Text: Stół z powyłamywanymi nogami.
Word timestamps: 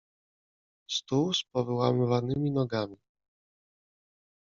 Stół 0.87 1.33
z 1.33 1.43
powyłamywanymi 1.43 2.51
nogami. 2.51 2.97